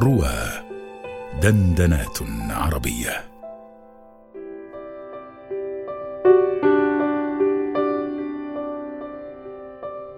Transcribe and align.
روى 0.00 0.34
دندنات 1.42 2.18
عربية. 2.50 3.24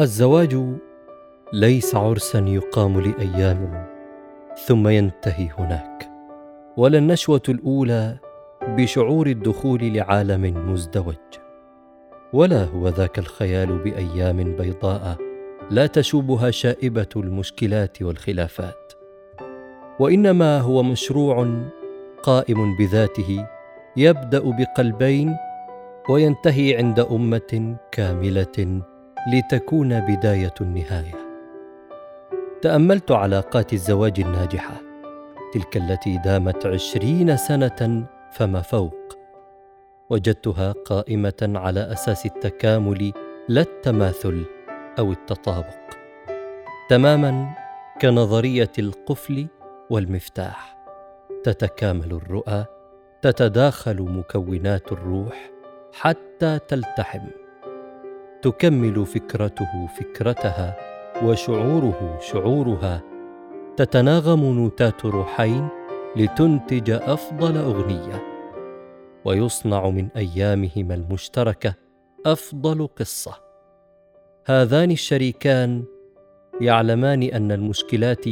الزواج 0.00 0.58
ليس 1.52 1.94
عرسا 1.94 2.38
يقام 2.38 3.00
لأيام 3.00 3.86
ثم 4.66 4.88
ينتهي 4.88 5.48
هناك. 5.58 6.10
ولا 6.76 6.98
النشوة 6.98 7.42
الأولى 7.48 8.18
بشعور 8.62 9.26
الدخول 9.26 9.94
لعالم 9.94 10.72
مزدوج. 10.72 11.14
ولا 12.32 12.64
هو 12.64 12.88
ذاك 12.88 13.18
الخيال 13.18 13.78
بأيام 13.78 14.56
بيضاء 14.56 15.16
لا 15.70 15.86
تشوبها 15.86 16.50
شائبة 16.50 17.08
المشكلات 17.16 18.02
والخلافات. 18.02 18.79
وإنما 20.00 20.60
هو 20.60 20.82
مشروع 20.82 21.48
قائم 22.22 22.76
بذاته 22.76 23.46
يبدأ 23.96 24.42
بقلبين 24.44 25.36
وينتهي 26.08 26.76
عند 26.76 27.00
أمة 27.00 27.76
كاملة 27.92 28.82
لتكون 29.32 30.00
بداية 30.00 30.54
النهاية. 30.60 31.14
تأملت 32.62 33.10
علاقات 33.10 33.72
الزواج 33.72 34.20
الناجحة 34.20 34.80
تلك 35.54 35.76
التي 35.76 36.18
دامت 36.24 36.66
عشرين 36.66 37.36
سنة 37.36 38.06
فما 38.32 38.60
فوق. 38.60 39.16
وجدتها 40.10 40.72
قائمة 40.72 41.52
على 41.54 41.92
أساس 41.92 42.26
التكامل 42.26 43.12
لا 43.48 43.60
التماثل 43.60 44.44
أو 44.98 45.12
التطابق. 45.12 45.80
تماما 46.88 47.54
كنظرية 48.02 48.72
القفل 48.78 49.46
والمفتاح. 49.90 50.76
تتكامل 51.44 52.12
الرؤى 52.12 52.64
تتداخل 53.22 54.02
مكونات 54.02 54.92
الروح 54.92 55.50
حتى 55.92 56.58
تلتحم. 56.68 57.26
تكمل 58.42 59.06
فكرته 59.06 59.86
فكرتها 59.86 60.76
وشعوره 61.24 62.18
شعورها. 62.20 63.02
تتناغم 63.76 64.44
نوتات 64.44 65.04
روحين 65.04 65.68
لتنتج 66.16 66.90
أفضل 66.90 67.56
أغنية. 67.56 68.22
ويصنع 69.24 69.90
من 69.90 70.08
أيامهما 70.16 70.94
المشتركة 70.94 71.74
أفضل 72.26 72.86
قصة. 72.86 73.34
هذان 74.46 74.90
الشريكان 74.90 75.84
يعلمان 76.60 77.22
أن 77.22 77.52
المشكلات 77.52 78.24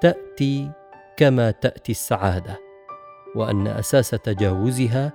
تأتي 0.00 0.70
كما 1.16 1.50
تأتي 1.50 1.92
السعادة 1.92 2.60
وأن 3.34 3.66
أساس 3.66 4.10
تجاوزها 4.10 5.12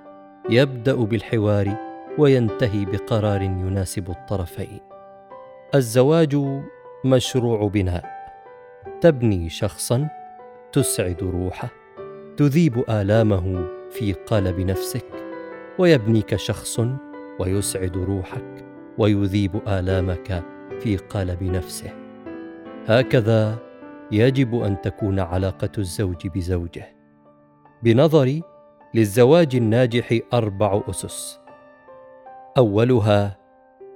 يبدأ 0.49 0.95
بالحوار 0.95 1.77
وينتهي 2.17 2.85
بقرار 2.85 3.41
يناسب 3.41 4.09
الطرفين. 4.09 4.79
الزواج 5.75 6.37
مشروع 7.05 7.67
بناء 7.67 8.05
تبني 9.01 9.49
شخصا 9.49 10.09
تسعد 10.71 11.23
روحه 11.23 11.69
تذيب 12.37 12.83
آلامه 12.89 13.67
في 13.91 14.13
قالب 14.13 14.59
نفسك 14.59 15.05
ويبنيك 15.79 16.35
شخص 16.35 16.79
ويسعد 17.39 17.97
روحك 17.97 18.65
ويذيب 18.97 19.61
آلامك 19.67 20.43
في 20.79 20.97
قالب 20.97 21.43
نفسه. 21.43 21.91
هكذا 22.87 23.68
يجب 24.11 24.63
أن 24.63 24.81
تكون 24.81 25.19
علاقة 25.19 25.69
الزوج 25.77 26.27
بزوجه. 26.27 26.95
بنظري 27.83 28.43
للزواج 28.93 29.55
الناجح 29.55 30.19
أربع 30.33 30.81
أسس. 30.89 31.39
أولها 32.57 33.37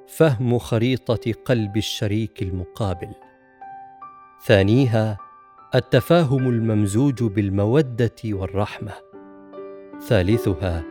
فهم 0.07 0.57
خريطة 0.57 1.33
قلب 1.45 1.77
الشريك 1.77 2.41
المقابل. 2.41 3.09
ثانيها 4.45 5.17
التفاهم 5.75 6.49
الممزوج 6.49 7.23
بالمودة 7.23 8.15
والرحمة. 8.25 8.93
ثالثها 10.07 10.83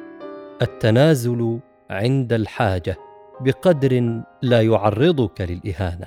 التنازل 0.63 1.61
عند 1.91 2.33
الحاجة 2.33 2.97
بقدر 3.41 4.23
لا 4.43 4.63
يعرضك 4.63 5.41
للإهانة. 5.41 6.07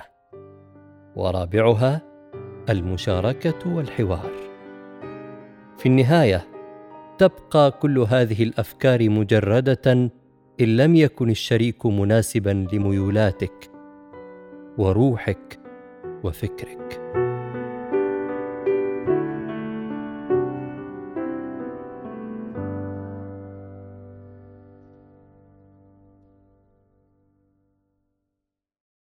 ورابعها 1.16 2.05
المشاركة 2.70 3.74
والحوار. 3.74 4.30
في 5.78 5.86
النهاية 5.86 6.46
تبقى 7.18 7.70
كل 7.70 7.98
هذه 7.98 8.42
الأفكار 8.42 9.10
مجردة 9.10 10.10
إن 10.60 10.76
لم 10.76 10.94
يكن 10.94 11.30
الشريك 11.30 11.86
مناسبا 11.86 12.66
لميولاتك 12.72 13.70
وروحك 14.78 15.60
وفكرك. 16.24 17.25